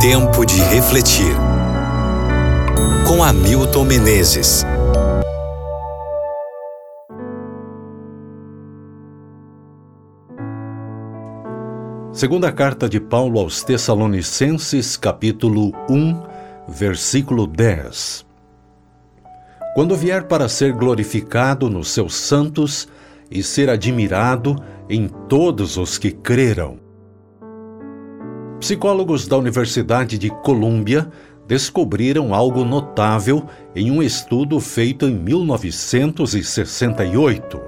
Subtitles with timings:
[0.00, 1.36] Tempo de refletir.
[3.06, 4.64] Com Hamilton Menezes.
[12.14, 16.22] Segunda carta de Paulo aos Tessalonicenses, capítulo 1,
[16.66, 18.24] versículo 10.
[19.74, 22.88] Quando vier para ser glorificado nos seus santos
[23.30, 24.56] e ser admirado
[24.88, 26.89] em todos os que creram.
[28.60, 31.10] Psicólogos da Universidade de Colômbia
[31.48, 37.58] descobriram algo notável em um estudo feito em 1968.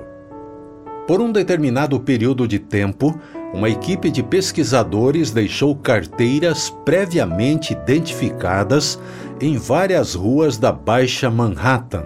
[1.09, 3.19] Por um determinado período de tempo,
[3.55, 8.99] uma equipe de pesquisadores deixou carteiras previamente identificadas
[9.41, 12.05] em várias ruas da Baixa Manhattan.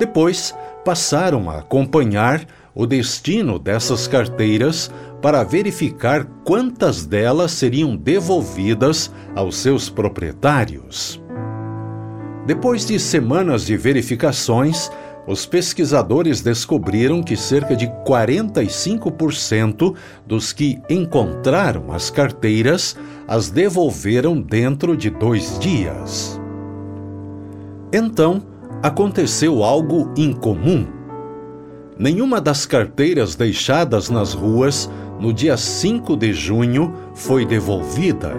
[0.00, 0.52] Depois,
[0.84, 2.44] passaram a acompanhar
[2.78, 4.88] o destino dessas carteiras
[5.20, 11.20] para verificar quantas delas seriam devolvidas aos seus proprietários.
[12.46, 14.92] Depois de semanas de verificações,
[15.26, 24.96] os pesquisadores descobriram que cerca de 45% dos que encontraram as carteiras as devolveram dentro
[24.96, 26.40] de dois dias.
[27.92, 28.40] Então,
[28.84, 30.97] aconteceu algo incomum.
[31.98, 38.32] Nenhuma das carteiras deixadas nas ruas no dia 5 de junho foi devolvida.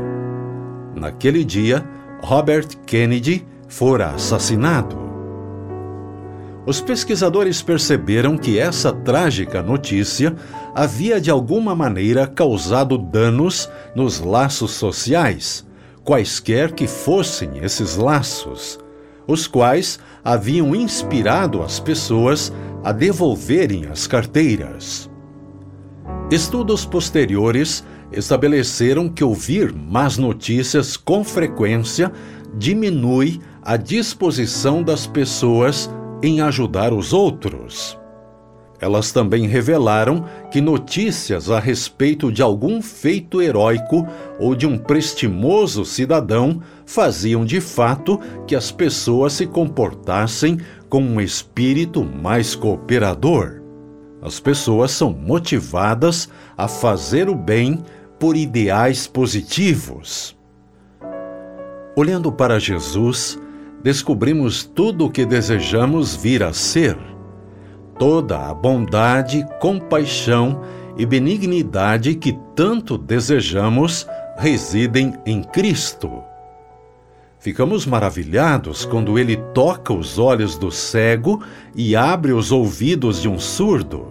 [0.96, 1.84] Naquele dia,
[2.22, 4.98] Robert Kennedy fora assassinado.
[6.66, 10.36] Os pesquisadores perceberam que essa trágica notícia
[10.74, 15.66] havia de alguma maneira causado danos nos laços sociais,
[16.04, 18.80] quaisquer que fossem esses laços,
[19.30, 22.52] os quais haviam inspirado as pessoas
[22.84, 25.08] a devolverem as carteiras.
[26.32, 32.12] Estudos posteriores estabeleceram que ouvir más notícias com frequência
[32.58, 35.88] diminui a disposição das pessoas
[36.24, 38.00] em ajudar os outros.
[38.82, 44.08] Elas também revelaram que notícias a respeito de algum feito heróico
[44.40, 50.58] ou de um prestimoso cidadão faziam de fato que as pessoas se comportassem
[50.88, 53.62] com um espírito mais cooperador.
[54.22, 57.84] As pessoas são motivadas a fazer o bem
[58.18, 60.38] por ideais positivos.
[61.96, 63.40] Olhando para Jesus,
[63.84, 66.98] descobrimos tudo o que desejamos vir a ser.
[68.00, 70.62] Toda a bondade, compaixão
[70.98, 76.24] e benignidade que tanto desejamos residem em Cristo.
[77.40, 81.44] Ficamos maravilhados quando ele toca os olhos do cego
[81.76, 84.08] e abre os ouvidos de um surdo.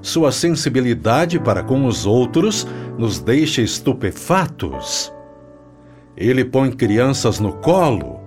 [0.00, 5.12] Sua sensibilidade para com os outros nos deixa estupefatos.
[6.16, 8.21] Ele põe crianças no colo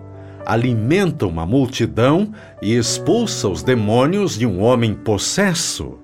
[0.46, 6.00] alimenta uma multidão e expulsa os demônios de um homem possesso.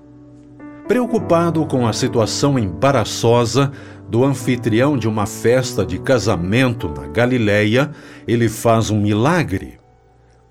[0.86, 3.72] Preocupado com a situação embaraçosa
[4.08, 7.90] do anfitrião de uma festa de casamento na Galileia,
[8.28, 9.78] ele faz um milagre.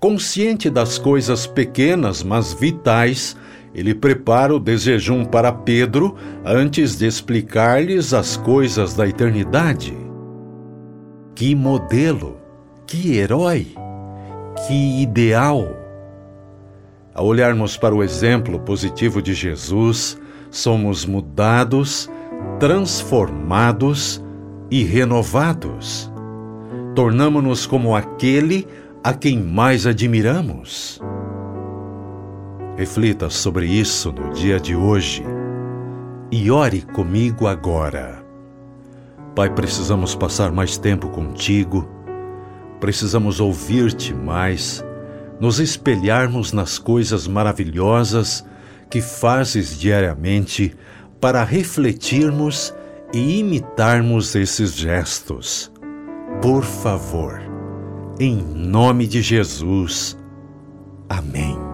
[0.00, 3.36] Consciente das coisas pequenas, mas vitais,
[3.72, 9.96] ele prepara o desjejum para Pedro antes de explicar-lhes as coisas da eternidade.
[11.34, 12.41] Que modelo!
[12.92, 13.68] Que herói!
[14.66, 15.66] Que ideal!
[17.14, 20.20] Ao olharmos para o exemplo positivo de Jesus,
[20.50, 22.10] somos mudados,
[22.60, 24.22] transformados
[24.70, 26.12] e renovados.
[26.94, 28.68] Tornamo-nos como aquele
[29.02, 31.00] a quem mais admiramos.
[32.76, 35.24] Reflita sobre isso no dia de hoje
[36.30, 38.22] e ore comigo agora.
[39.34, 42.01] Pai, precisamos passar mais tempo contigo
[42.82, 44.84] precisamos ouvir-te mais,
[45.38, 48.44] nos espelharmos nas coisas maravilhosas
[48.90, 50.74] que fazes diariamente
[51.20, 52.74] para refletirmos
[53.14, 55.70] e imitarmos esses gestos.
[56.42, 57.40] Por favor,
[58.18, 60.18] em nome de Jesus.
[61.08, 61.71] Amém.